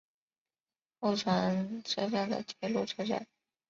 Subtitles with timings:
[1.01, 3.27] 厚床车站的铁路车站。